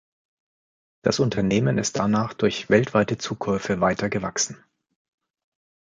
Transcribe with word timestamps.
Das 1.05 1.19
Unternehmen 1.19 1.77
ist 1.77 1.95
danach 1.99 2.33
durch 2.33 2.71
weltweite 2.71 3.19
Zukäufe 3.19 3.81
weiter 3.81 4.09
gewachsen. 4.09 4.57